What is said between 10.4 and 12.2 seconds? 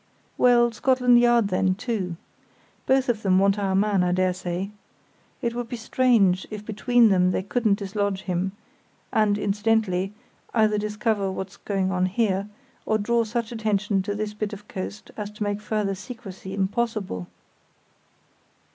either discover what's going on